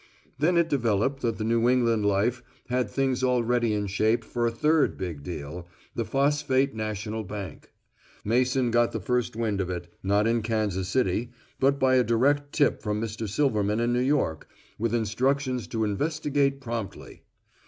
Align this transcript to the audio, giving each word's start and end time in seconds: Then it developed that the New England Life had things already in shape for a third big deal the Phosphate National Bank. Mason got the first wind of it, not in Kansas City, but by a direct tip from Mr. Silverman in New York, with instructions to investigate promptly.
Then 0.39 0.57
it 0.57 0.67
developed 0.67 1.21
that 1.21 1.37
the 1.37 1.43
New 1.43 1.69
England 1.69 2.07
Life 2.07 2.41
had 2.69 2.89
things 2.89 3.23
already 3.23 3.71
in 3.75 3.85
shape 3.85 4.23
for 4.23 4.47
a 4.47 4.51
third 4.51 4.97
big 4.97 5.21
deal 5.21 5.67
the 5.93 6.03
Phosphate 6.05 6.73
National 6.73 7.23
Bank. 7.23 7.71
Mason 8.25 8.71
got 8.71 8.93
the 8.93 8.99
first 8.99 9.35
wind 9.35 9.61
of 9.61 9.69
it, 9.69 9.93
not 10.01 10.25
in 10.25 10.41
Kansas 10.41 10.89
City, 10.89 11.29
but 11.59 11.77
by 11.79 11.97
a 11.97 12.03
direct 12.03 12.51
tip 12.51 12.81
from 12.81 12.99
Mr. 12.99 13.29
Silverman 13.29 13.79
in 13.79 13.93
New 13.93 13.99
York, 13.99 14.49
with 14.79 14.95
instructions 14.95 15.67
to 15.67 15.83
investigate 15.83 16.61
promptly. 16.61 17.21